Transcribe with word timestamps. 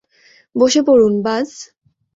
বসে 0.55 0.81
পড়ুন, 0.87 1.13
বাজ। 1.21 1.49